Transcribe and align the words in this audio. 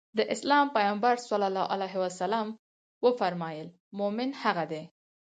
د 0.17 0.19
اسلام 0.33 0.65
پيغمبر 0.75 1.13
ص 1.27 1.29
وفرمايل 3.05 3.67
مومن 3.97 4.29
هغه 4.43 4.65
دی. 4.71 4.83